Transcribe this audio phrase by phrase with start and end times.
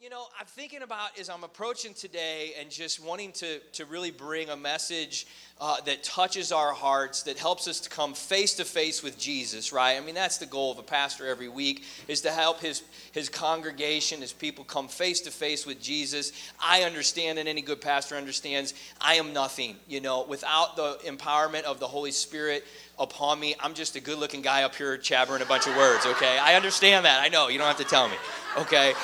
[0.00, 4.12] you know, I'm thinking about as I'm approaching today and just wanting to, to really
[4.12, 5.26] bring a message
[5.60, 9.72] uh, that touches our hearts, that helps us to come face to face with Jesus,
[9.72, 9.96] right?
[9.96, 13.28] I mean, that's the goal of a pastor every week, is to help his, his
[13.28, 16.30] congregation, his people come face to face with Jesus.
[16.62, 21.64] I understand, and any good pastor understands, I am nothing, you know, without the empowerment
[21.64, 22.64] of the Holy Spirit
[23.00, 23.56] upon me.
[23.58, 26.38] I'm just a good looking guy up here jabbering a bunch of words, okay?
[26.38, 27.20] I understand that.
[27.20, 27.48] I know.
[27.48, 28.16] You don't have to tell me,
[28.58, 28.94] okay?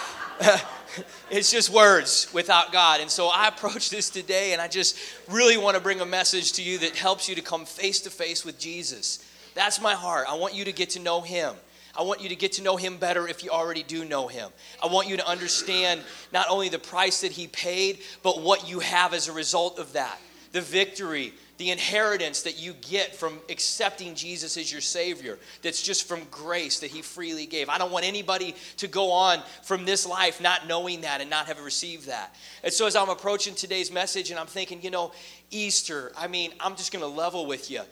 [1.30, 3.00] it's just words without God.
[3.00, 4.98] And so I approach this today, and I just
[5.28, 8.10] really want to bring a message to you that helps you to come face to
[8.10, 9.24] face with Jesus.
[9.54, 10.26] That's my heart.
[10.28, 11.54] I want you to get to know Him.
[11.96, 14.50] I want you to get to know Him better if you already do know Him.
[14.82, 16.00] I want you to understand
[16.32, 19.92] not only the price that He paid, but what you have as a result of
[19.92, 20.18] that
[20.54, 26.08] the victory, the inheritance that you get from accepting Jesus as your Savior, that's just
[26.08, 27.68] from grace that He freely gave.
[27.68, 31.46] I don't want anybody to go on from this life not knowing that and not
[31.46, 32.34] have received that.
[32.62, 35.12] And so, as I'm approaching today's message, and I'm thinking, you know,
[35.50, 37.82] Easter, I mean, I'm just going to level with you.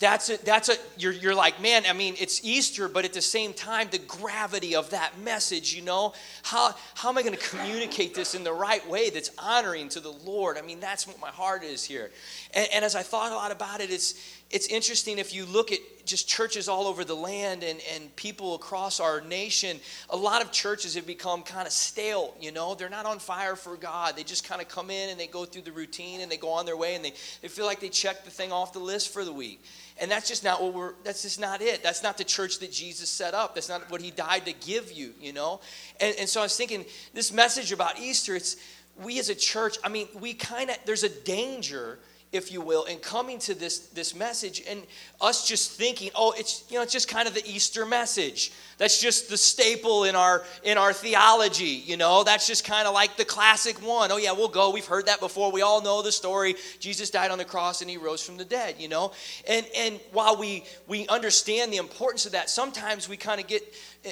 [0.00, 3.20] That's a, that's a, you're, you're like, man, I mean, it's Easter, but at the
[3.20, 7.48] same time, the gravity of that message, you know, how, how am I going to
[7.48, 10.56] communicate this in the right way that's honoring to the Lord?
[10.56, 12.10] I mean, that's what my heart is here.
[12.54, 14.14] And, and as I thought a lot about it, it's,
[14.50, 18.56] it's interesting if you look at just churches all over the land and, and people
[18.56, 22.74] across our nation, a lot of churches have become kind of stale, you know?
[22.74, 24.16] They're not on fire for God.
[24.16, 26.48] They just kind of come in and they go through the routine and they go
[26.50, 27.12] on their way and they,
[27.42, 29.62] they feel like they checked the thing off the list for the week.
[30.00, 31.84] And that's just not what we're, that's just not it.
[31.84, 33.54] That's not the church that Jesus set up.
[33.54, 35.60] That's not what he died to give you, you know?
[36.00, 36.84] And, and so I was thinking,
[37.14, 38.56] this message about Easter, it's,
[39.00, 42.00] we as a church, I mean, we kind of, there's a danger
[42.32, 44.82] if you will, in coming to this, this message and
[45.20, 48.52] us just thinking, oh, it's you know, it's just kind of the Easter message.
[48.78, 52.22] That's just the staple in our in our theology, you know.
[52.22, 54.12] That's just kind of like the classic one.
[54.12, 54.70] Oh yeah, we'll go.
[54.70, 55.50] We've heard that before.
[55.50, 56.54] We all know the story.
[56.78, 59.12] Jesus died on the cross and he rose from the dead, you know.
[59.48, 63.62] And and while we we understand the importance of that, sometimes we kind of get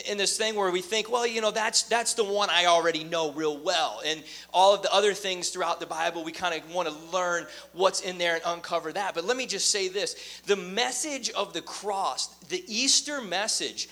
[0.06, 3.04] in this thing where we think, well, you know, that's that's the one I already
[3.04, 4.02] know real well.
[4.04, 4.22] And
[4.52, 8.00] all of the other things throughout the Bible, we kind of want to learn what's
[8.00, 9.14] in there and uncover that.
[9.14, 10.42] But let me just say this.
[10.46, 13.88] The message of the cross, the Easter message,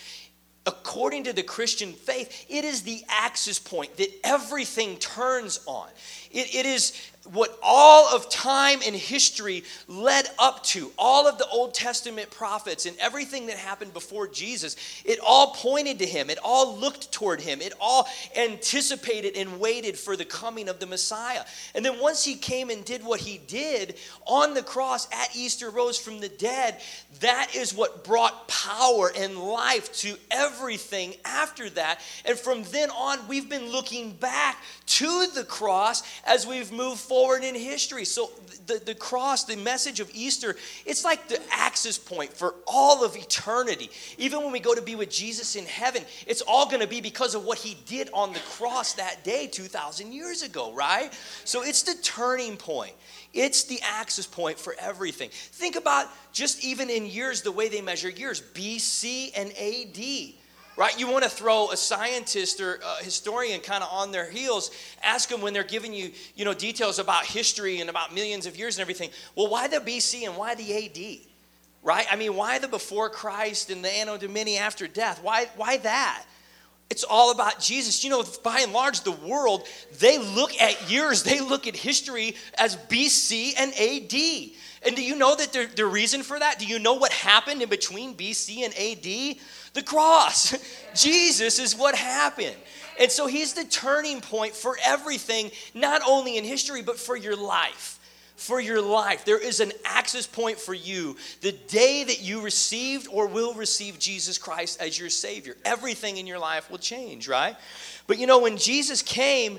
[0.67, 5.89] according to the Christian faith, it is the axis point that everything turns on.
[6.37, 6.93] It, it is
[7.33, 12.87] what all of time and history led up to, all of the Old Testament prophets
[12.87, 16.31] and everything that happened before Jesus, it all pointed to him.
[16.31, 17.61] It all looked toward him.
[17.61, 21.45] It all anticipated and waited for the coming of the Messiah.
[21.75, 25.71] And then once he came and did what he did on the cross at Easter,
[25.71, 26.81] rose from the dead,
[27.21, 32.01] that is what brought power and life to everything after that.
[32.25, 37.45] And from then on, we've been looking back to the cross as we've moved forward
[37.45, 38.05] in history.
[38.05, 38.31] So
[38.67, 43.17] the, the cross, the message of Easter, it's like the axis point for all of
[43.17, 43.91] eternity.
[44.19, 47.01] Even when we go to be with Jesus in heaven, it's all going to be
[47.01, 51.17] because of what he did on the cross that day 2,000 years ago, right?
[51.45, 52.93] So it's the turning point.
[53.33, 55.31] It's the axis point for everything.
[55.31, 60.35] Think about just even in years, the way they measure years BC and AD
[60.77, 60.99] right?
[60.99, 64.71] You want to throw a scientist or a historian kind of on their heels,
[65.03, 68.57] ask them when they're giving you, you know, details about history and about millions of
[68.57, 69.11] years and everything.
[69.35, 71.27] Well, why the BC and why the AD?
[71.83, 72.07] Right?
[72.11, 75.23] I mean, why the before Christ and the Anno Domini after death?
[75.23, 76.25] Why, why that?
[76.89, 78.05] It's all about Jesus.
[78.05, 79.67] You know, by and large, the world,
[79.99, 84.53] they look at years, they look at history as BC and AD.
[84.87, 86.61] And do you know that the, the reason for that?
[86.61, 89.39] Do you know what happened in between BC and AD?
[89.75, 90.57] The cross.
[90.95, 92.57] Jesus is what happened.
[93.01, 97.37] And so he's the turning point for everything, not only in history, but for your
[97.37, 97.96] life.
[98.37, 99.25] For your life.
[99.25, 103.99] There is an axis point for you the day that you received or will receive
[103.99, 105.57] Jesus Christ as your Savior.
[105.65, 107.57] Everything in your life will change, right?
[108.07, 109.59] But you know, when Jesus came,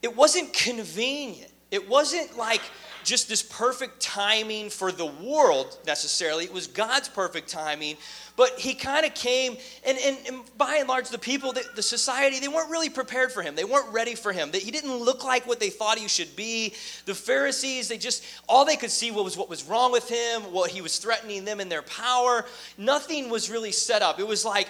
[0.00, 1.50] it wasn't convenient.
[1.70, 2.62] It wasn't like,
[3.04, 6.44] just this perfect timing for the world necessarily.
[6.44, 7.96] It was God's perfect timing.
[8.36, 11.82] But he kind of came, and, and, and, by and large, the people, the, the,
[11.82, 13.56] society, they weren't really prepared for him.
[13.56, 14.52] They weren't ready for him.
[14.52, 16.72] They, he didn't look like what they thought he should be.
[17.04, 20.70] The Pharisees, they just, all they could see was what was wrong with him, what
[20.70, 22.44] he was threatening them in their power.
[22.76, 24.20] Nothing was really set up.
[24.20, 24.68] It was like,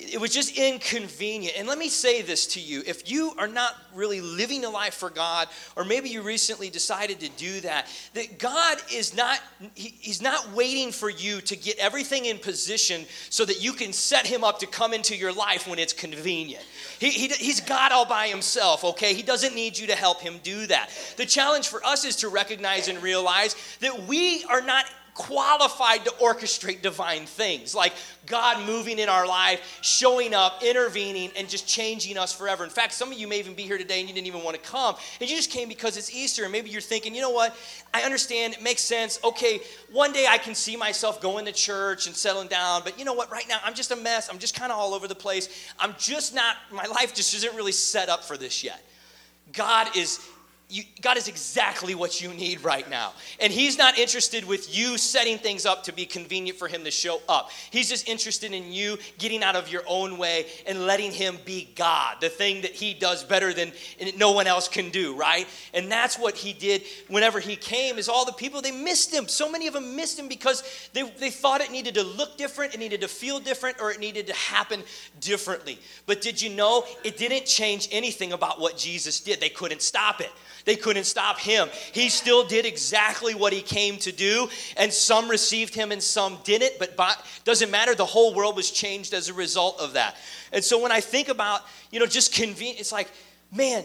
[0.00, 1.58] it was just inconvenient.
[1.58, 4.94] And let me say this to you if you are not really living a life
[4.94, 9.40] for God, or maybe you recently decided to do that, that God is not,
[9.74, 13.92] he, He's not waiting for you to get everything in position so that you can
[13.92, 16.64] set Him up to come into your life when it's convenient.
[17.00, 19.14] He, he, he's God all by Himself, okay?
[19.14, 20.90] He doesn't need you to help Him do that.
[21.16, 24.84] The challenge for us is to recognize and realize that we are not
[25.18, 27.92] qualified to orchestrate divine things like
[28.24, 32.62] God moving in our life, showing up, intervening, and just changing us forever.
[32.62, 34.62] In fact, some of you may even be here today and you didn't even want
[34.62, 37.30] to come, and you just came because it's Easter, and maybe you're thinking, you know
[37.30, 37.56] what?
[37.92, 39.18] I understand, it makes sense.
[39.24, 39.60] Okay,
[39.90, 43.14] one day I can see myself going to church and settling down, but you know
[43.14, 43.28] what?
[43.32, 44.28] Right now, I'm just a mess.
[44.30, 45.72] I'm just kind of all over the place.
[45.80, 48.80] I'm just not, my life just isn't really set up for this yet.
[49.52, 50.20] God is
[50.70, 53.12] you, God is exactly what you need right now.
[53.40, 56.90] And He's not interested with you setting things up to be convenient for Him to
[56.90, 57.50] show up.
[57.70, 61.70] He's just interested in you getting out of your own way and letting Him be
[61.74, 63.72] God, the thing that He does better than
[64.18, 65.46] no one else can do, right?
[65.72, 69.26] And that's what He did whenever He came, is all the people, they missed Him.
[69.26, 72.74] So many of them missed Him because they, they thought it needed to look different,
[72.74, 74.82] it needed to feel different, or it needed to happen
[75.20, 75.78] differently.
[76.04, 79.40] But did you know it didn't change anything about what Jesus did?
[79.40, 80.30] They couldn't stop it.
[80.68, 81.70] They couldn't stop him.
[81.92, 86.36] He still did exactly what he came to do, and some received him and some
[86.44, 87.94] didn't, but by, doesn't matter.
[87.94, 90.14] The whole world was changed as a result of that.
[90.52, 93.10] And so when I think about, you know, just convenient, it's like,
[93.50, 93.82] man,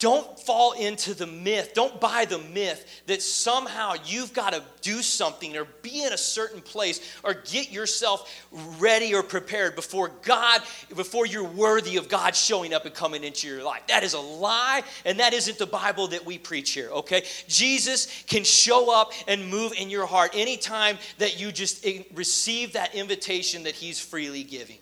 [0.00, 1.72] don't fall into the myth.
[1.72, 6.18] Don't buy the myth that somehow you've got to do something or be in a
[6.18, 8.44] certain place or get yourself
[8.78, 10.62] ready or prepared before God,
[10.94, 13.86] before you're worthy of God showing up and coming into your life.
[13.86, 17.24] That is a lie, and that isn't the Bible that we preach here, okay?
[17.46, 22.94] Jesus can show up and move in your heart anytime that you just receive that
[22.96, 24.78] invitation that He's freely giving.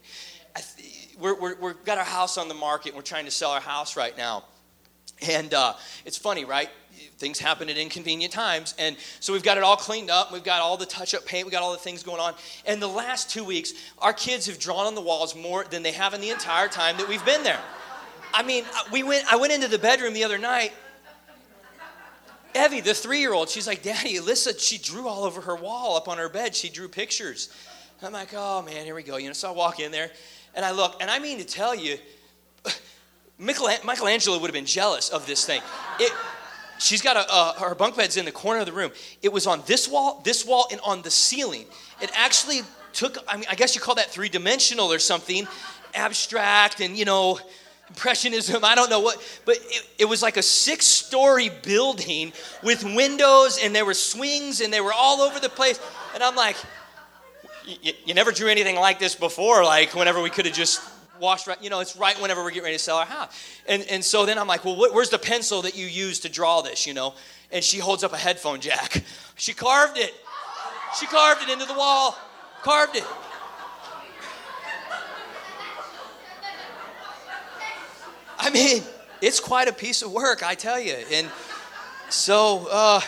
[1.19, 3.97] We're, we're, we've got our house on the market, we're trying to sell our house
[3.97, 4.45] right now.
[5.29, 5.75] And uh,
[6.05, 6.69] it's funny, right?
[7.19, 8.75] Things happen at inconvenient times.
[8.79, 10.33] And so we've got it all cleaned up.
[10.33, 11.47] We've got all the touch up paint.
[11.47, 12.35] We've got all the things going on.
[12.67, 15.93] And the last two weeks, our kids have drawn on the walls more than they
[15.93, 17.61] have in the entire time that we've been there.
[18.35, 20.73] I mean, uh, we went, I went into the bedroom the other night.
[22.55, 25.97] Evie, the three year old, she's like, Daddy, Alyssa, she drew all over her wall
[25.97, 26.55] up on her bed.
[26.55, 27.49] She drew pictures.
[28.03, 29.17] I'm like, oh man, here we go.
[29.17, 30.11] You know, so I walk in there
[30.55, 31.99] and I look, and I mean to tell you,
[33.43, 35.61] Michelangelo would have been jealous of this thing.
[35.99, 36.13] It,
[36.79, 38.93] she's got a, her bunk bed's in the corner of the room.
[39.21, 41.67] It was on this wall, this wall, and on the ceiling.
[42.01, 42.61] It actually
[42.93, 45.49] took, I mean, I guess you call that three dimensional or something,
[45.95, 47.39] abstract and, you know,
[47.89, 52.85] impressionism, I don't know what, but it, it was like a six story building with
[52.85, 55.79] windows and there were swings and they were all over the place.
[56.15, 56.57] And I'm like,
[58.05, 60.81] you never drew anything like this before, like whenever we could have just
[61.23, 63.33] washed right, you know, it's right whenever we're getting ready to sell our house.
[63.67, 66.61] And, and so then I'm like, well, where's the pencil that you use to draw
[66.61, 67.15] this, you know?
[67.53, 69.03] And she holds up a headphone jack.
[69.35, 70.15] She carved it.
[71.01, 72.17] She carved it into the wall,
[72.63, 73.05] carved it.
[78.39, 78.83] I mean,
[79.21, 80.95] it's quite a piece of work, I tell you.
[81.11, 81.29] And
[82.09, 83.01] so, uh,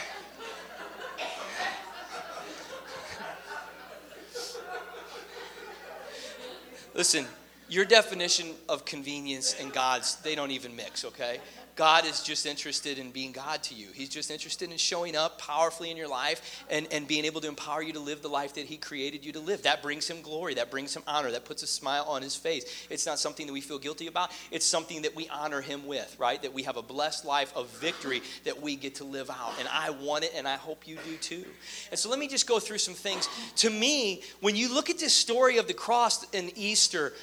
[6.95, 7.27] listen,
[7.75, 11.41] your definition of convenience and God's, they don't even mix, okay?
[11.77, 13.89] God is just interested in being God to you.
[13.93, 17.49] He's just interested in showing up powerfully in your life and, and being able to
[17.49, 19.63] empower you to live the life that He created you to live.
[19.63, 20.55] That brings Him glory.
[20.55, 21.33] That brings Him honor.
[21.33, 22.87] That puts a smile on His face.
[22.91, 24.31] It's not something that we feel guilty about.
[24.53, 26.41] It's something that we honor Him with, right?
[26.43, 29.55] That we have a blessed life of victory that we get to live out.
[29.59, 31.45] And I want it, and I hope you do too.
[31.91, 33.29] And so let me just go through some things.
[33.57, 37.15] To me, when you look at this story of the cross and Easter,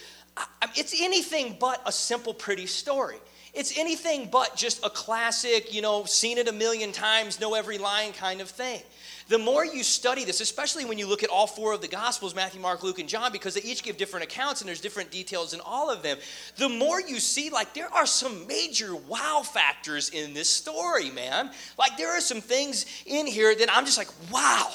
[0.75, 3.17] it's anything but a simple, pretty story.
[3.53, 7.77] It's anything but just a classic, you know, seen it a million times, know every
[7.77, 8.81] line kind of thing.
[9.27, 12.33] The more you study this, especially when you look at all four of the Gospels
[12.33, 15.53] Matthew, Mark, Luke, and John, because they each give different accounts and there's different details
[15.53, 16.17] in all of them,
[16.57, 21.51] the more you see, like, there are some major wow factors in this story, man.
[21.77, 24.69] Like, there are some things in here that I'm just like, wow,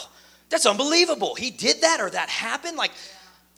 [0.49, 1.35] that's unbelievable.
[1.35, 2.77] He did that or that happened.
[2.77, 2.93] Like,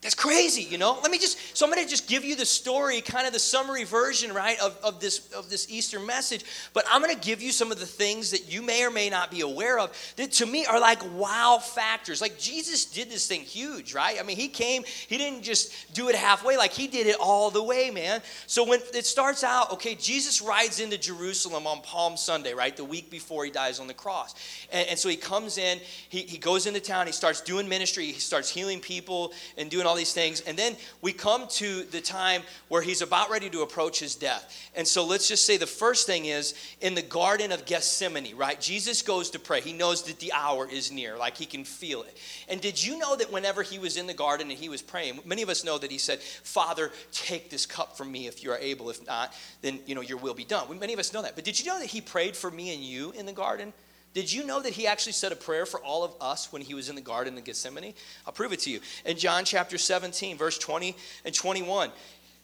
[0.00, 0.97] that's crazy, you know?
[1.02, 3.83] Let me just, so I'm gonna just give you the story, kind of the summary
[3.83, 6.45] version, right, of, of, this, of this Easter message.
[6.73, 9.28] But I'm gonna give you some of the things that you may or may not
[9.28, 12.21] be aware of that to me are like wow factors.
[12.21, 14.19] Like Jesus did this thing huge, right?
[14.21, 17.50] I mean, he came, he didn't just do it halfway, like he did it all
[17.50, 18.23] the way, man.
[18.47, 22.85] So when it starts out, okay, Jesus rides into Jerusalem on Palm Sunday, right, the
[22.85, 24.37] week before he dies on the cross.
[24.71, 28.07] And, and so he comes in, he, he goes into town, he starts doing ministry,
[28.07, 30.42] he starts healing people and doing all these things.
[30.42, 34.71] And then we come to the time where he's about ready to approach his death.
[34.76, 38.61] And so let's just say the first thing is in the Garden of Gethsemane, right?
[38.61, 39.61] Jesus goes to pray.
[39.61, 42.16] He knows that the hour is near, like he can feel it.
[42.49, 45.18] And did you know that whenever he was in the garden and he was praying,
[45.25, 48.52] many of us know that he said, Father, take this cup from me if you
[48.52, 48.90] are able.
[48.90, 50.78] If not, then, you know, your will be done.
[50.78, 51.35] Many of us know that.
[51.35, 53.73] But did you know that he prayed for me and you in the garden?
[54.19, 56.75] Did you know that he actually said a prayer for all of us when he
[56.75, 57.95] was in the garden of Gethsemane?
[58.27, 58.81] I'll prove it to you.
[59.05, 61.93] In John chapter 17, verse 20 and 21,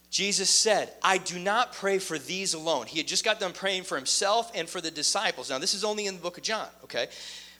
[0.09, 2.87] Jesus said, I do not pray for these alone.
[2.87, 5.51] He had just got done praying for himself and for the disciples.
[5.51, 7.09] Now, this is only in the book of John, okay?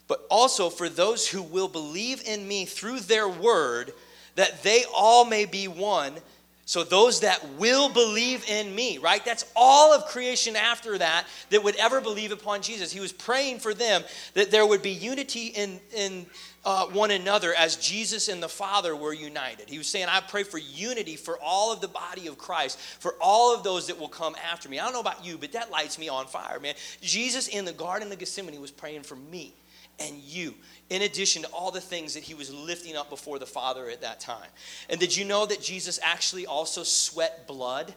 [0.07, 3.95] But also for those who will believe in me through their word,
[4.37, 6.15] that they all may be one
[6.67, 9.23] so, those that will believe in me, right?
[9.23, 12.91] That's all of creation after that that would ever believe upon Jesus.
[12.91, 14.03] He was praying for them
[14.33, 16.25] that there would be unity in, in
[16.65, 19.69] uh, one another as Jesus and the Father were united.
[19.69, 23.15] He was saying, I pray for unity for all of the body of Christ, for
[23.21, 24.79] all of those that will come after me.
[24.79, 26.77] I don't know about you, but that lights me on fire, man.
[27.03, 29.53] Jesus in the Garden of Gethsemane was praying for me
[30.01, 30.55] and you
[30.91, 34.03] in addition to all the things that he was lifting up before the Father at
[34.03, 34.49] that time.
[34.91, 37.95] And did you know that Jesus actually also sweat blood?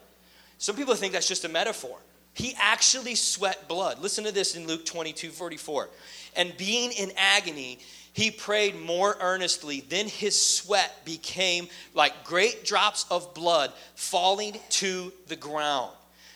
[0.58, 2.00] Some people think that's just a metaphor.
[2.34, 4.00] He actually sweat blood.
[4.00, 5.90] Listen to this in Luke 22 44.
[6.36, 7.80] And being in agony,
[8.14, 9.84] he prayed more earnestly.
[9.90, 15.92] Then his sweat became like great drops of blood falling to the ground.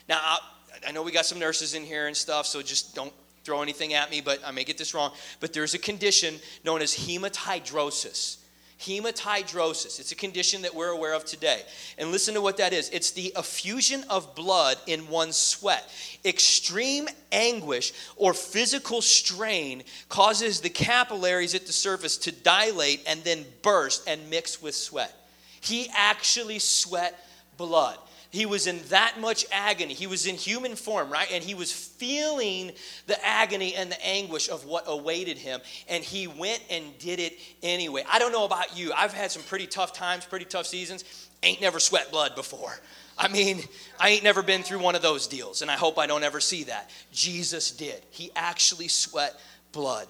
[0.10, 0.38] Now,
[0.86, 3.93] I know we got some nurses in here and stuff, so just don't throw anything
[3.93, 5.12] at me, but I may get this wrong.
[5.39, 8.38] But there's a condition known as hematidrosis.
[8.79, 10.00] Hematidrosis.
[10.00, 11.62] It's a condition that we're aware of today.
[11.98, 15.88] And listen to what that is it's the effusion of blood in one's sweat.
[16.25, 23.45] Extreme anguish or physical strain causes the capillaries at the surface to dilate and then
[23.62, 25.13] burst and mix with sweat.
[25.62, 27.98] He actually sweat blood.
[28.32, 29.94] He was in that much agony.
[29.94, 31.30] He was in human form, right?
[31.32, 32.72] And he was feeling
[33.06, 35.60] the agony and the anguish of what awaited him.
[35.90, 38.04] And he went and did it anyway.
[38.10, 38.94] I don't know about you.
[38.96, 41.04] I've had some pretty tough times, pretty tough seasons.
[41.44, 42.80] Ain't never sweat blood before.
[43.18, 43.64] I mean,
[44.00, 46.40] I ain't never been through one of those deals, and I hope I don't ever
[46.40, 46.90] see that.
[47.12, 48.02] Jesus did.
[48.12, 49.38] He actually sweat
[49.74, 50.08] blood.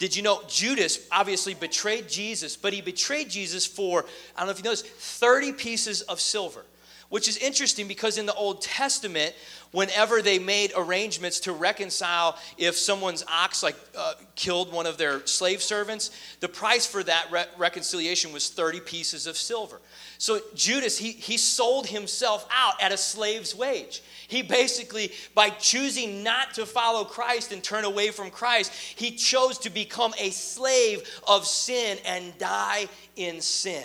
[0.00, 4.04] Did you know Judas obviously betrayed Jesus, but he betrayed Jesus for,
[4.36, 6.64] I don't know if you this, 30 pieces of silver
[7.14, 9.32] which is interesting because in the Old Testament,
[9.70, 15.24] whenever they made arrangements to reconcile if someone's ox like uh, killed one of their
[15.24, 19.80] slave servants, the price for that re- reconciliation was 30 pieces of silver.
[20.18, 24.02] So Judas, he, he sold himself out at a slave's wage.
[24.26, 29.58] He basically, by choosing not to follow Christ and turn away from Christ, he chose
[29.58, 33.84] to become a slave of sin and die in sin.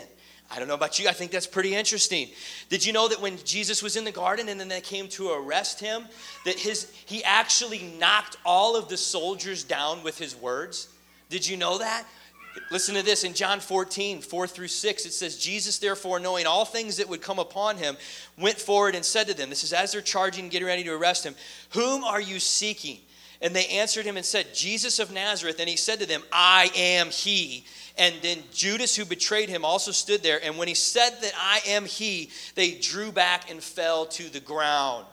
[0.52, 2.28] I don't know about you, I think that's pretty interesting.
[2.68, 5.30] Did you know that when Jesus was in the garden and then they came to
[5.30, 6.06] arrest him,
[6.44, 10.88] that his he actually knocked all of the soldiers down with his words?
[11.28, 12.04] Did you know that?
[12.70, 15.06] Listen to this in John 14, 4 through 6.
[15.06, 17.96] It says, Jesus, therefore, knowing all things that would come upon him,
[18.36, 21.24] went forward and said to them, This is as they're charging, getting ready to arrest
[21.24, 21.36] him,
[21.70, 22.98] Whom are you seeking?
[23.42, 25.60] And they answered him and said, Jesus of Nazareth.
[25.60, 27.64] And he said to them, I am he.
[27.96, 30.42] And then Judas, who betrayed him, also stood there.
[30.44, 34.40] And when he said that I am he, they drew back and fell to the
[34.40, 35.06] ground.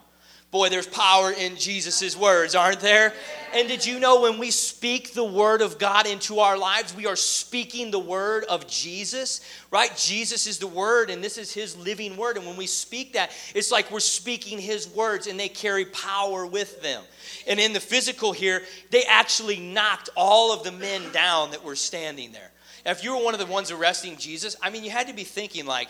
[0.50, 3.12] Boy, there's power in Jesus' words, aren't there?
[3.52, 7.04] And did you know when we speak the word of God into our lives, we
[7.04, 9.94] are speaking the word of Jesus, right?
[9.94, 12.38] Jesus is the word, and this is his living word.
[12.38, 16.46] And when we speak that, it's like we're speaking his words, and they carry power
[16.46, 17.04] with them.
[17.46, 21.76] And in the physical here, they actually knocked all of the men down that were
[21.76, 22.50] standing there.
[22.86, 25.24] If you were one of the ones arresting Jesus, I mean, you had to be
[25.24, 25.88] thinking, like,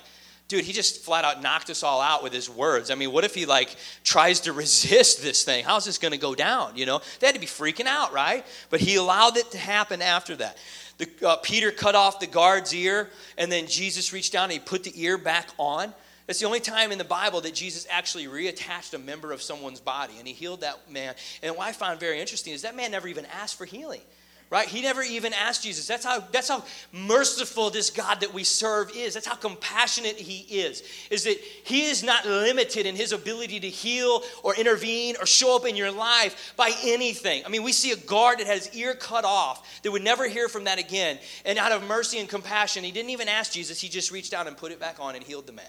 [0.48, 2.90] dude, he just flat out knocked us all out with his words.
[2.90, 5.64] I mean, what if he like tries to resist this thing?
[5.64, 6.76] How's this going to go down?
[6.76, 8.44] You know, they had to be freaking out, right?
[8.70, 10.56] But he allowed it to happen after that.
[10.96, 14.58] The, uh, Peter cut off the guard's ear, and then Jesus reached down and he
[14.58, 15.94] put the ear back on.
[16.26, 19.80] That's the only time in the Bible that Jesus actually reattached a member of someone's
[19.80, 21.14] body, and he healed that man.
[21.42, 24.02] And what I found very interesting is that man never even asked for healing
[24.50, 24.66] right?
[24.66, 25.86] He never even asked jesus.
[25.86, 29.14] That's how that's how merciful this god that we serve is.
[29.14, 33.68] That's how compassionate he is is that he is not limited in his ability to
[33.68, 37.42] heal or intervene or show up in your life by anything.
[37.44, 40.28] I mean we see a guard that had his ear cut off that would never
[40.28, 41.18] hear from that again.
[41.44, 43.80] And out of mercy and compassion he didn't even ask jesus.
[43.80, 45.66] He just reached out and put it back on and healed the man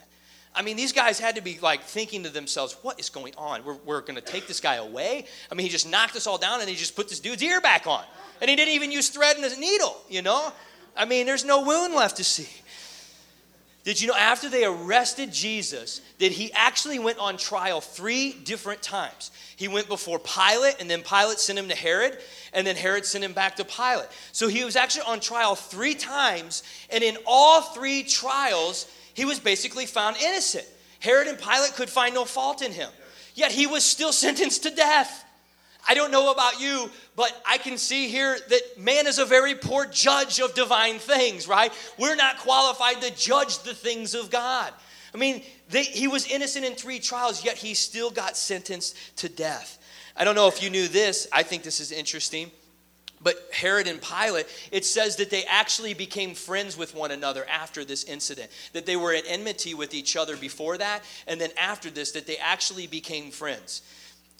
[0.55, 3.63] I mean, these guys had to be like thinking to themselves, what is going on?
[3.63, 5.25] We're, we're going to take this guy away?
[5.51, 7.61] I mean, he just knocked us all down and he just put this dude's ear
[7.61, 8.03] back on.
[8.41, 10.51] And he didn't even use thread and a needle, you know?
[10.97, 12.49] I mean, there's no wound left to see.
[13.85, 18.81] Did you know after they arrested Jesus, that he actually went on trial three different
[18.81, 19.31] times?
[19.55, 22.19] He went before Pilate, and then Pilate sent him to Herod,
[22.53, 24.07] and then Herod sent him back to Pilate.
[24.31, 29.37] So he was actually on trial three times, and in all three trials, he was
[29.37, 30.65] basically found innocent.
[31.01, 32.89] Herod and Pilate could find no fault in him,
[33.35, 35.25] yet he was still sentenced to death.
[35.87, 39.55] I don't know about you, but I can see here that man is a very
[39.55, 41.73] poor judge of divine things, right?
[41.97, 44.71] We're not qualified to judge the things of God.
[45.13, 49.27] I mean, they, he was innocent in three trials, yet he still got sentenced to
[49.27, 49.79] death.
[50.15, 51.27] I don't know if you knew this.
[51.33, 52.51] I think this is interesting.
[53.21, 57.83] But Herod and Pilate, it says that they actually became friends with one another after
[57.83, 58.49] this incident.
[58.73, 62.27] That they were at enmity with each other before that, and then after this, that
[62.27, 63.81] they actually became friends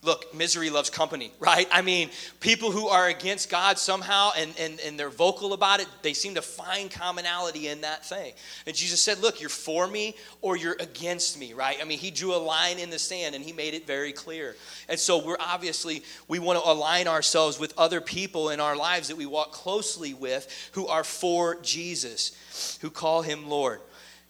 [0.02, 1.68] look, misery loves company, right?
[1.72, 5.88] I mean, people who are against God somehow and, and, and they're vocal about it,
[6.02, 8.34] they seem to find commonality in that thing.
[8.66, 11.78] And Jesus said, Look, you're for me or you're against me, right?
[11.82, 14.56] I mean, he drew a line in the sand and he made it very clear.
[14.88, 19.08] And so we're obviously, we want to align ourselves with other people in our lives
[19.10, 23.82] that we walk closely with who are for Jesus, who call him Lord.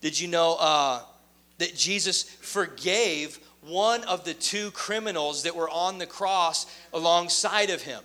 [0.01, 1.01] Did you know uh,
[1.57, 3.39] that Jesus forgave?
[3.61, 8.01] One of the two criminals that were on the cross alongside of him.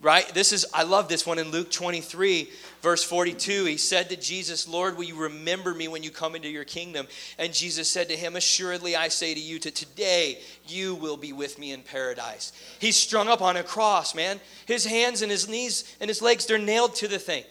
[0.00, 0.26] Right?
[0.34, 3.66] This is, I love this one in Luke 23, verse 42.
[3.66, 7.06] He said to Jesus, Lord, will you remember me when you come into your kingdom?
[7.38, 11.32] And Jesus said to him, Assuredly, I say to you, to today you will be
[11.32, 12.52] with me in paradise.
[12.80, 14.40] He's strung up on a cross, man.
[14.66, 17.44] His hands and his knees and his legs, they're nailed to the thing.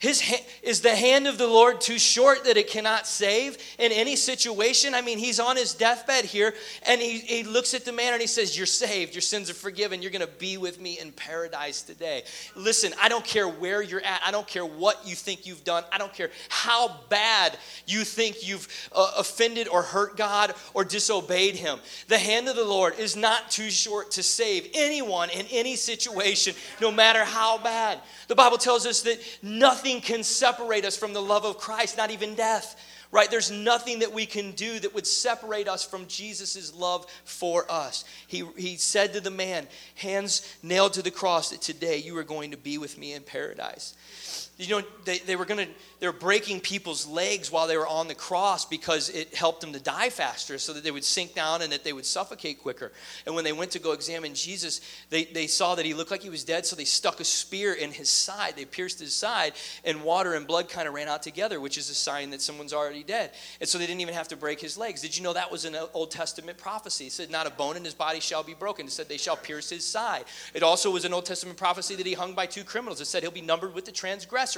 [0.00, 3.92] His ha- is the hand of the Lord too short that it cannot save in
[3.92, 4.94] any situation?
[4.94, 6.54] I mean, he's on his deathbed here
[6.86, 9.54] and he, he looks at the man and he says, You're saved, your sins are
[9.54, 12.22] forgiven, you're going to be with me in paradise today.
[12.56, 15.84] Listen, I don't care where you're at, I don't care what you think you've done,
[15.92, 21.56] I don't care how bad you think you've uh, offended or hurt God or disobeyed
[21.56, 21.78] him.
[22.08, 26.54] The hand of the Lord is not too short to save anyone in any situation,
[26.80, 28.00] no matter how bad.
[28.28, 32.10] The Bible tells us that nothing can separate us from the love of Christ, not
[32.10, 32.78] even death.
[33.12, 33.28] Right?
[33.28, 38.04] There's nothing that we can do that would separate us from Jesus' love for us.
[38.28, 39.66] He, he said to the man,
[39.96, 43.22] hands nailed to the cross, that today you are going to be with me in
[43.22, 44.49] paradise.
[44.60, 47.86] You know, they, they were going to they were breaking people's legs while they were
[47.86, 51.34] on the cross because it helped them to die faster so that they would sink
[51.34, 52.90] down and that they would suffocate quicker.
[53.26, 56.22] And when they went to go examine Jesus, they, they saw that he looked like
[56.22, 58.56] he was dead, so they stuck a spear in his side.
[58.56, 59.52] They pierced his side,
[59.84, 62.72] and water and blood kind of ran out together, which is a sign that someone's
[62.72, 63.32] already dead.
[63.60, 65.02] And so they didn't even have to break his legs.
[65.02, 67.06] Did you know that was an Old Testament prophecy?
[67.06, 68.86] It said, Not a bone in his body shall be broken.
[68.86, 70.24] It said, They shall pierce his side.
[70.54, 73.02] It also was an Old Testament prophecy that he hung by two criminals.
[73.02, 74.49] It said, He'll be numbered with the transgressors.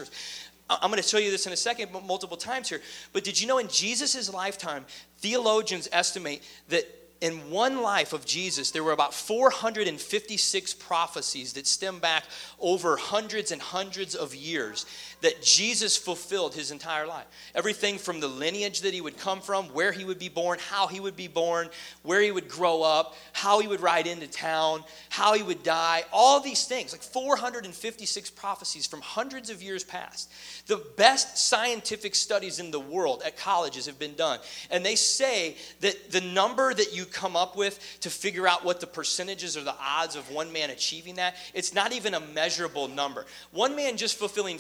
[0.71, 2.81] I'm going to show you this in a second, but multiple times here.
[3.13, 4.85] But did you know in Jesus' lifetime,
[5.19, 6.87] theologians estimate that
[7.21, 12.25] in one life of Jesus, there were about 456 prophecies that stem back
[12.59, 14.87] over hundreds and hundreds of years
[15.23, 17.27] that Jesus fulfilled his entire life.
[17.55, 20.87] Everything from the lineage that he would come from, where he would be born, how
[20.87, 21.71] he would be born,
[22.03, 26.03] where he would grow up, how he would ride into town, how he would die,
[26.13, 30.31] all these things, like 456 prophecies from hundreds of years past.
[30.67, 34.41] The best scientific studies in the world at colleges have been done.
[34.71, 38.81] And they say that the number that you come up with to figure out what
[38.81, 42.89] the percentages or the odds of one man achieving that, it's not even a measurable
[42.89, 43.25] number.
[43.53, 44.59] One man just fulfilling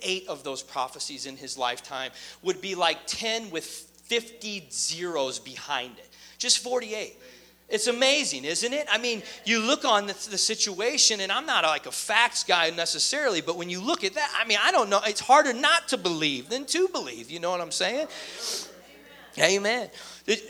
[0.00, 2.10] 48 of those prophecies in his lifetime
[2.42, 6.08] would be like 10 with 50 zeros behind it.
[6.38, 7.16] Just 48.
[7.68, 8.86] It's amazing, isn't it?
[8.90, 12.70] I mean, you look on the, the, situation, and I'm not like a facts guy
[12.70, 15.00] necessarily, but when you look at that, I mean, I don't know.
[15.06, 17.30] It's harder not to believe than to believe.
[17.30, 18.08] You know what I'm saying?
[19.38, 19.88] Amen.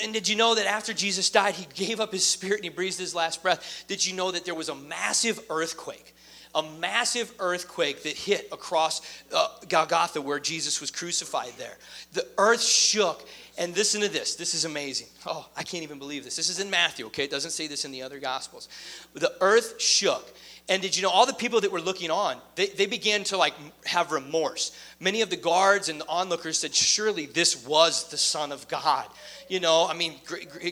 [0.02, 2.70] And did you know that after Jesus died, he gave up his spirit and he
[2.70, 3.84] breathed his last breath?
[3.86, 6.14] Did you know that there was a massive earthquake?
[6.54, 11.78] A massive earthquake that hit across uh, Golgotha where Jesus was crucified there.
[12.12, 13.26] The earth shook.
[13.58, 14.36] And listen to this.
[14.36, 15.08] This is amazing.
[15.26, 16.36] Oh, I can't even believe this.
[16.36, 17.24] This is in Matthew, okay?
[17.24, 18.68] It doesn't say this in the other Gospels.
[19.12, 20.34] The earth shook.
[20.70, 23.36] And did you know all the people that were looking on, they, they began to
[23.36, 23.54] like
[23.84, 24.70] have remorse.
[25.00, 29.08] Many of the guards and the onlookers said, Surely this was the Son of God.
[29.48, 30.20] You know, I mean,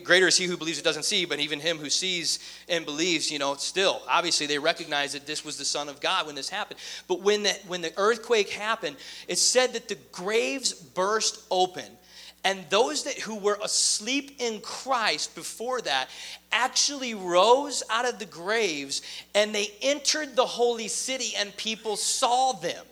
[0.05, 3.29] greater is he who believes it doesn't see, but even him who sees and believes,
[3.29, 6.47] you know, still, obviously they recognized that this was the Son of God when this
[6.47, 6.79] happened.
[7.09, 8.95] But when the, when the earthquake happened,
[9.27, 11.83] it said that the graves burst open
[12.43, 16.09] and those that who were asleep in Christ before that
[16.51, 19.01] actually rose out of the graves
[19.35, 22.85] and they entered the holy city and people saw them.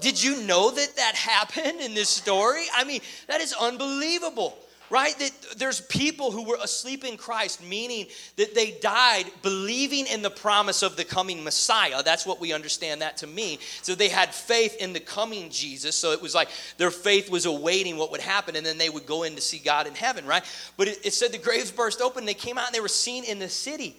[0.00, 2.64] Did you know that that happened in this story?
[2.74, 4.58] I mean, that is unbelievable
[4.94, 5.18] right?
[5.18, 10.30] That there's people who were asleep in Christ, meaning that they died believing in the
[10.30, 12.00] promise of the coming Messiah.
[12.04, 13.58] That's what we understand that to mean.
[13.82, 15.96] So they had faith in the coming Jesus.
[15.96, 19.04] So it was like their faith was awaiting what would happen, and then they would
[19.04, 20.44] go in to see God in heaven, right?
[20.76, 22.24] But it, it said the graves burst open.
[22.24, 23.96] They came out and they were seen in the city.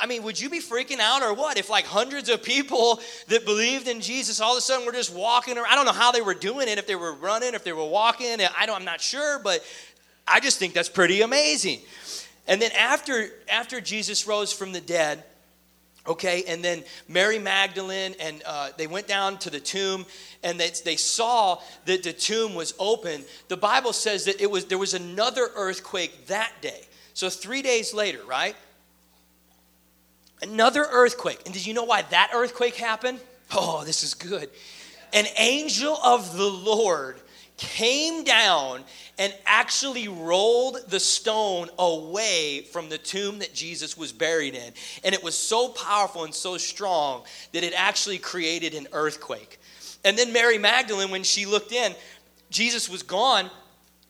[0.00, 3.44] I mean, would you be freaking out or what if like hundreds of people that
[3.44, 5.66] believed in Jesus all of a sudden were just walking around?
[5.68, 7.84] I don't know how they were doing it, if they were running, if they were
[7.84, 8.38] walking.
[8.58, 9.62] I don't, I'm not sure, but
[10.30, 11.80] I just think that's pretty amazing.
[12.46, 15.22] And then after after Jesus rose from the dead,
[16.06, 20.06] okay, and then Mary Magdalene and uh, they went down to the tomb
[20.42, 23.24] and they, they saw that the tomb was open.
[23.48, 26.86] The Bible says that it was there was another earthquake that day.
[27.14, 28.56] So three days later, right?
[30.42, 31.42] Another earthquake.
[31.44, 33.20] And did you know why that earthquake happened?
[33.52, 34.48] Oh, this is good.
[35.12, 37.19] An angel of the Lord
[37.60, 38.82] came down
[39.18, 44.72] and actually rolled the stone away from the tomb that Jesus was buried in.
[45.04, 49.60] And it was so powerful and so strong that it actually created an earthquake.
[50.04, 51.94] And then Mary Magdalene, when she looked in,
[52.48, 53.50] Jesus was gone.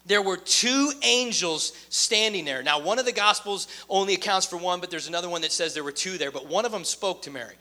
[0.06, 2.62] There were two angels standing there.
[2.62, 5.74] Now, one of the Gospels only accounts for one, but there's another one that says
[5.74, 6.30] there were two there.
[6.30, 7.54] But one of them spoke to Mary.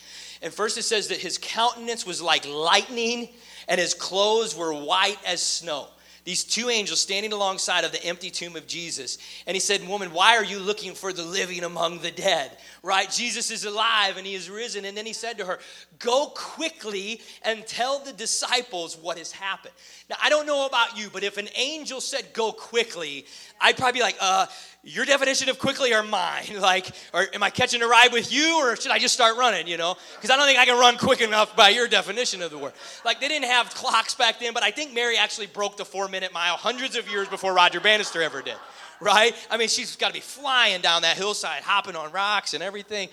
[0.44, 3.30] And first it says that his countenance was like lightning
[3.70, 5.88] and his clothes were white as snow
[6.30, 9.18] these two angels standing alongside of the empty tomb of Jesus.
[9.48, 12.56] And he said, Woman, why are you looking for the living among the dead?
[12.82, 13.12] Right?
[13.12, 14.86] Jesus is alive and he is risen.
[14.86, 15.60] And then he said to her,
[16.00, 19.74] Go quickly and tell the disciples what has happened.
[20.10, 23.26] Now, I don't know about you, but if an angel said go quickly,
[23.60, 24.46] I'd probably be like, uh,
[24.84, 26.44] your definition of quickly or mine?
[26.60, 29.66] Like, or am I catching a ride with you or should I just start running,
[29.66, 29.96] you know?
[30.16, 32.74] Because I don't think I can run quick enough by your definition of the word.
[33.06, 36.10] Like, they didn't have clocks back then, but I think Mary actually broke the four
[36.10, 38.56] minute mile hundreds of years before Roger Bannister ever did,
[39.02, 39.34] right?
[39.50, 43.10] I mean, she's got to be flying down that hillside, hopping on rocks and everything.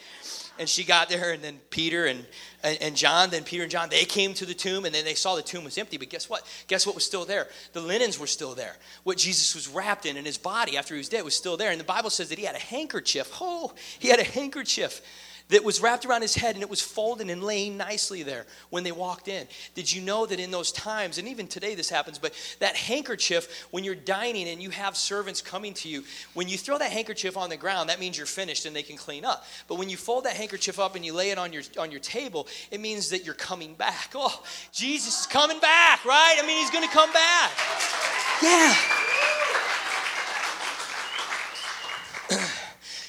[0.59, 2.25] And she got there and then peter and,
[2.63, 5.13] and, and, john then peter and john they came to the tomb and then they
[5.13, 5.99] saw the tomb was empty.
[5.99, 6.47] But guess what?
[6.67, 7.49] Guess what was still there?
[7.75, 8.75] The linens were still there.
[9.05, 11.73] What jesus was wrapped in and his body after he was dead was still there.
[11.73, 13.31] And the bible says that he had a handkerchief.
[13.39, 15.03] Oh he had a handkerchief
[15.49, 18.83] that was wrapped around his head and it was folded and laying nicely there when
[18.85, 19.47] they walked in.
[19.75, 23.67] Did you know that in those times, and even today this happens, but that handkerchief,
[23.71, 26.05] when you're dining and you have servants coming to you,
[26.35, 28.97] when you throw that handkerchief on the ground, that means you're finished and they can
[28.97, 29.45] clean up.
[29.69, 32.01] But when you fold that handkerchief up and you lay it on your on your
[32.01, 34.11] table, it means that you're coming back.
[34.15, 36.37] Oh, Jesus is coming back, right?
[36.43, 37.51] I mean, he's gonna come back.
[38.43, 39.26] Yeah.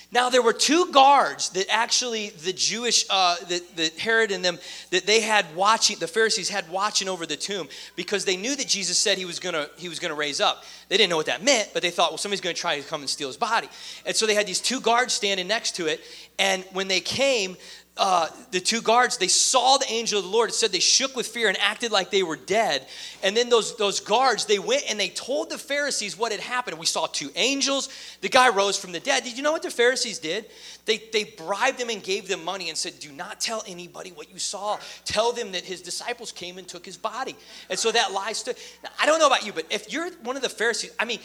[0.10, 4.58] Now there were two guards that actually the Jewish, uh, that, that Herod and them,
[4.92, 7.68] that they had watching, the Pharisees had watching over the tomb
[7.98, 10.64] because they knew that Jesus said he was gonna he was gonna raise up.
[10.88, 13.02] They didn't know what that meant, but they thought, well, somebody's gonna try to come
[13.02, 13.68] and steal his body.
[14.06, 16.00] And so they had these two guards standing next to it.
[16.40, 17.58] And when they came,
[17.98, 20.50] uh, the two guards, they saw the angel of the Lord.
[20.50, 22.86] It said they shook with fear and acted like they were dead.
[23.24, 26.78] And then those, those guards, they went and they told the Pharisees what had happened.
[26.78, 27.90] We saw two angels.
[28.22, 29.24] The guy rose from the dead.
[29.24, 30.46] Did you know what the Pharisees did?
[30.86, 34.32] They, they bribed them and gave them money and said, Do not tell anybody what
[34.32, 34.80] you saw.
[35.04, 37.36] Tell them that his disciples came and took his body.
[37.70, 38.56] And so that lie stood.
[39.00, 41.20] I don't know about you, but if you're one of the Pharisees, I mean,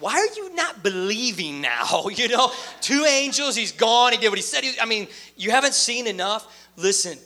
[0.00, 2.06] why are you not believing now?
[2.12, 4.64] You know, two angels, he's gone, he did what he said.
[4.64, 6.46] He, I mean, you haven't seen enough.
[6.76, 7.18] Listen,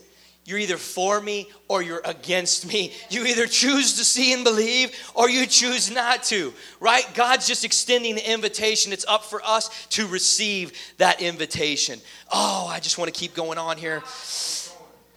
[0.46, 2.92] you're either for me or you're against me.
[3.10, 7.04] You either choose to see and believe or you choose not to, right?
[7.14, 8.92] God's just extending the invitation.
[8.92, 12.00] It's up for us to receive that invitation.
[12.32, 14.02] Oh, I just want to keep going on here.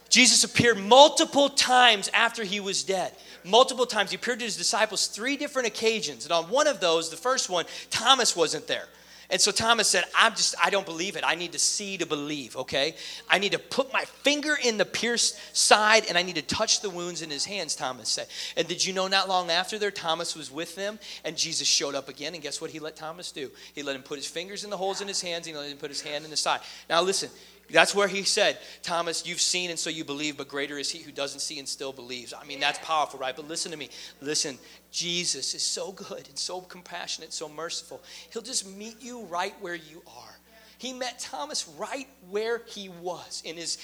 [0.08, 3.12] Jesus appeared multiple times after he was dead
[3.44, 4.10] multiple times.
[4.10, 6.24] He appeared to his disciples three different occasions.
[6.24, 8.86] And on one of those, the first one, Thomas wasn't there.
[9.30, 11.22] And so Thomas said, I'm just, I don't believe it.
[11.24, 12.96] I need to see to believe, okay?
[13.28, 16.80] I need to put my finger in the pierced side and I need to touch
[16.80, 18.26] the wounds in his hands, Thomas said.
[18.56, 21.94] And did you know not long after there, Thomas was with them and Jesus showed
[21.94, 22.34] up again.
[22.34, 23.50] And guess what he let Thomas do?
[23.72, 25.70] He let him put his fingers in the holes in his hands and he let
[25.70, 26.60] him put his hand in the side.
[26.88, 27.30] Now listen,
[27.72, 31.00] that's where he said, Thomas, you've seen and so you believe, but greater is he
[31.02, 32.32] who doesn't see and still believes.
[32.32, 33.34] I mean, that's powerful, right?
[33.34, 33.90] But listen to me.
[34.20, 34.58] Listen,
[34.90, 38.02] Jesus is so good and so compassionate, so merciful.
[38.32, 40.39] He'll just meet you right where you are.
[40.80, 43.76] He met Thomas right where he was in his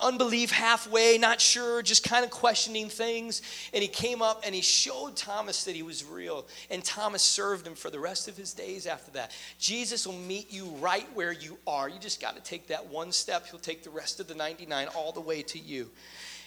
[0.00, 3.42] unbelief halfway, not sure, just kind of questioning things.
[3.74, 6.46] And he came up and he showed Thomas that he was real.
[6.70, 9.32] And Thomas served him for the rest of his days after that.
[9.58, 11.90] Jesus will meet you right where you are.
[11.90, 13.46] You just got to take that one step.
[13.46, 15.90] He'll take the rest of the 99 all the way to you.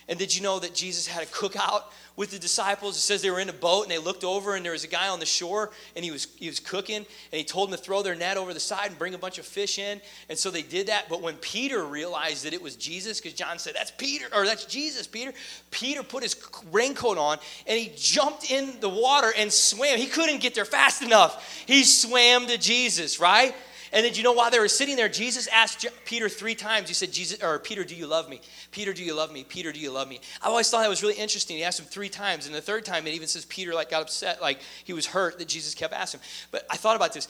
[0.09, 1.83] And did you know that Jesus had a cookout
[2.15, 2.95] with the disciples?
[2.95, 4.87] It says they were in a boat and they looked over and there was a
[4.87, 7.83] guy on the shore and he was he was cooking and he told them to
[7.83, 9.99] throw their net over the side and bring a bunch of fish in.
[10.29, 11.09] And so they did that.
[11.09, 14.65] But when Peter realized that it was Jesus, because John said, That's Peter, or that's
[14.65, 15.33] Jesus, Peter,
[15.71, 16.35] Peter put his
[16.71, 19.97] raincoat on and he jumped in the water and swam.
[19.97, 21.65] He couldn't get there fast enough.
[21.65, 23.53] He swam to Jesus, right?
[23.91, 26.88] And then you know while they were sitting there, Jesus asked Peter three times.
[26.88, 28.41] He said, Jesus, or Peter, do you love me?
[28.71, 29.43] Peter, do you love me?
[29.43, 30.19] Peter, do you love me?
[30.41, 31.58] I always thought that was really interesting.
[31.58, 32.45] He asked him three times.
[32.45, 35.39] And the third time it even says Peter like got upset, like he was hurt
[35.39, 36.21] that Jesus kept asking.
[36.52, 37.28] But I thought about this.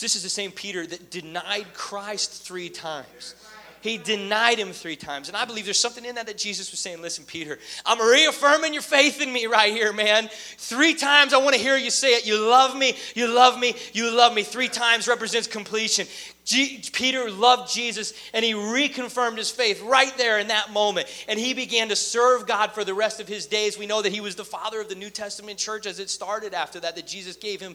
[0.00, 3.34] This is the same Peter that denied Christ three times.
[3.82, 5.26] He denied him three times.
[5.26, 8.72] And I believe there's something in that that Jesus was saying, listen, Peter, I'm reaffirming
[8.72, 10.30] your faith in me right here, man.
[10.56, 12.24] Three times I want to hear you say it.
[12.24, 14.44] You love me, you love me, you love me.
[14.44, 16.06] Three times represents completion.
[16.44, 21.08] G- Peter loved Jesus and he reconfirmed his faith right there in that moment.
[21.26, 23.76] And he began to serve God for the rest of his days.
[23.76, 26.54] We know that he was the father of the New Testament church as it started
[26.54, 27.74] after that, that Jesus gave him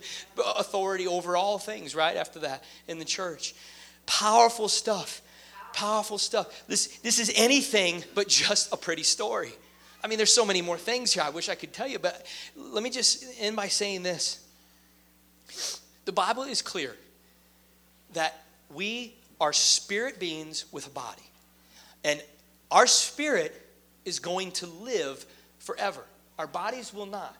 [0.55, 3.53] authority over all things right after that in the church.
[4.05, 5.21] Powerful stuff
[5.77, 6.63] powerful stuff.
[6.67, 9.51] This, this is anything but just a pretty story.
[10.03, 12.25] I mean, there's so many more things here I wish I could tell you, but
[12.55, 14.43] let me just end by saying this.
[16.05, 16.95] The Bible is clear
[18.13, 21.29] that we are spirit beings with a body,
[22.03, 22.23] and
[22.71, 23.61] our spirit
[24.03, 25.23] is going to live
[25.59, 26.03] forever.
[26.39, 27.35] Our bodies will not.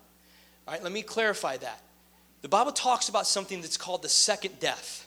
[0.67, 1.82] All right, let me clarify that.
[2.43, 5.07] The Bible talks about something that's called the second death.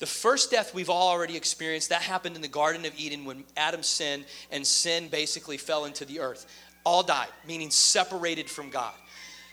[0.00, 3.44] The first death we've all already experienced, that happened in the Garden of Eden when
[3.56, 6.46] Adam sinned and sin basically fell into the earth.
[6.84, 8.94] All died, meaning separated from God.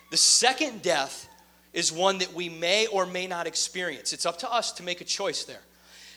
[0.10, 1.28] The second death
[1.74, 4.14] is one that we may or may not experience.
[4.14, 5.62] It's up to us to make a choice there.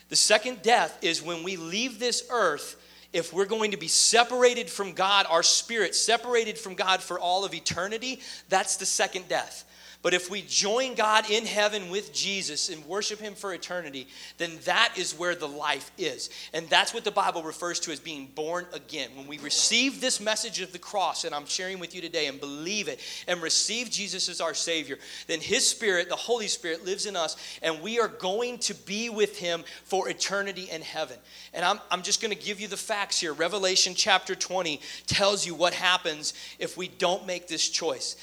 [0.09, 2.77] The second death is when we leave this earth,
[3.13, 7.45] if we're going to be separated from God, our spirit separated from God for all
[7.45, 9.65] of eternity, that's the second death.
[10.03, 14.09] But if we join God in heaven with Jesus and worship Him for eternity,
[14.39, 16.31] then that is where the life is.
[16.55, 19.11] And that's what the Bible refers to as being born again.
[19.15, 22.41] When we receive this message of the cross, and I'm sharing with you today, and
[22.41, 27.05] believe it, and receive Jesus as our Savior, then His Spirit, the Holy Spirit, lives
[27.05, 31.19] in us, and we are going to be with Him for eternity in heaven.
[31.53, 33.35] And I'm, I'm just going to give you the facts here.
[33.35, 38.17] Revelation chapter 20 tells you what happens if we don't make this choice.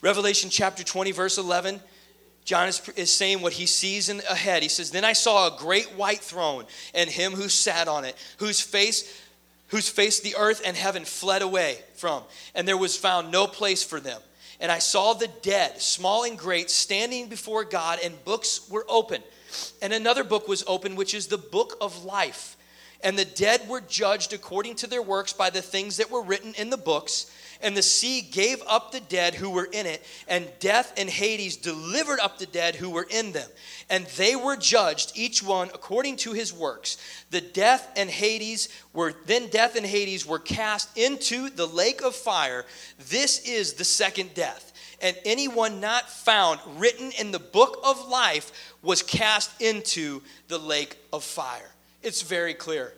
[0.00, 1.80] Revelation chapter 20, verse 11.
[2.44, 4.62] John is, is, saying what he sees in, ahead.
[4.62, 8.16] He says, Then I saw a great white throne and him who sat on it,
[8.38, 9.22] whose face,
[9.68, 12.22] whose face the earth and heaven fled away from,
[12.54, 14.20] and there was found no place for them.
[14.60, 19.22] And I saw the dead, small and great, standing before God, and books were open.
[19.82, 22.56] And another book was open, which is the book of life.
[23.02, 26.54] And the dead were judged according to their works by the things that were written
[26.54, 27.30] in the books.
[27.60, 31.56] And the sea gave up the dead who were in it, and death and Hades
[31.56, 33.48] delivered up the dead who were in them.
[33.90, 36.98] And they were judged, each one according to his works.
[37.30, 42.14] The death and Hades were then death and Hades were cast into the lake of
[42.14, 42.64] fire.
[43.08, 44.72] This is the second death.
[45.00, 50.96] And anyone not found written in the book of life was cast into the lake
[51.12, 51.70] of fire.
[52.02, 52.94] It's very clear.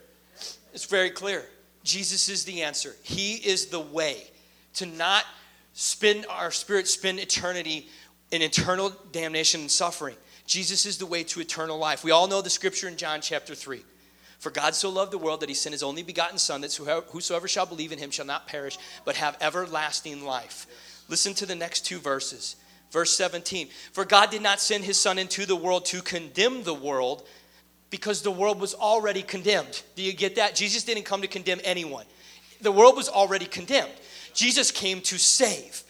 [0.72, 1.44] It's very clear.
[1.82, 2.94] Jesus is the answer.
[3.02, 4.29] He is the way
[4.74, 5.24] to not
[5.72, 7.88] spend our spirit spend eternity
[8.30, 10.16] in eternal damnation and suffering.
[10.46, 12.04] Jesus is the way to eternal life.
[12.04, 13.82] We all know the scripture in John chapter 3.
[14.40, 17.46] For God so loved the world that he sent his only begotten Son, that whosoever
[17.46, 20.66] shall believe in him shall not perish, but have everlasting life.
[21.08, 22.56] Listen to the next two verses.
[22.90, 26.74] Verse 17 For God did not send his Son into the world to condemn the
[26.74, 27.28] world,
[27.90, 29.82] because the world was already condemned.
[29.94, 30.54] Do you get that?
[30.54, 32.06] Jesus didn't come to condemn anyone,
[32.62, 33.92] the world was already condemned.
[34.34, 35.82] Jesus came to save.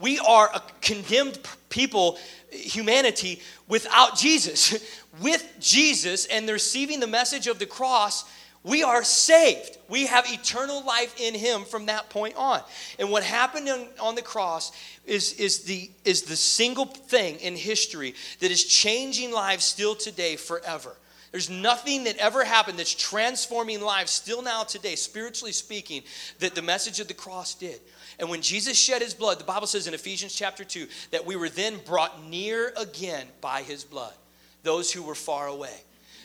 [0.00, 2.18] We are a condemned people,
[2.50, 4.78] humanity, without Jesus.
[5.20, 8.24] With Jesus and receiving the message of the cross,
[8.62, 9.78] we are saved.
[9.88, 12.60] We have eternal life in Him from that point on.
[12.98, 14.72] And what happened on, on, the cross
[15.06, 20.36] is, is, the, is the single thing in history that is changing lives still today
[20.36, 20.94] forever.
[21.30, 26.02] There's nothing that ever happened that's transforming lives still now today, spiritually speaking,
[26.38, 27.80] that the message of the cross did.
[28.18, 31.36] And when Jesus shed his blood, the Bible says in Ephesians chapter 2 that we
[31.36, 34.14] were then brought near again by his blood,
[34.62, 35.74] those who were far away.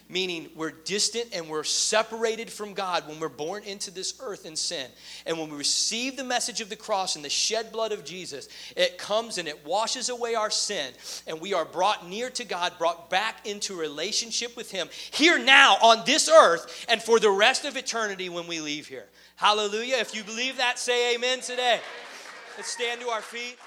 [0.10, 4.56] Meaning we're distant and we're separated from God when we're born into this earth in
[4.56, 4.90] sin.
[5.26, 8.48] And when we receive the message of the cross and the shed blood of Jesus,
[8.76, 10.94] it comes and it washes away our sin,
[11.28, 15.76] and we are brought near to God, brought back into relationship with Him here now
[15.82, 19.08] on this earth and for the rest of eternity when we leave here.
[19.36, 19.98] Hallelujah.
[19.98, 21.80] If you believe that, say amen today.
[22.58, 23.58] Let's stand to our feet.